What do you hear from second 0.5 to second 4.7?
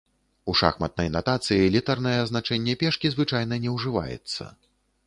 У шахматнай натацыі літарнае азначэнне пешкі звычайна не ўжываецца.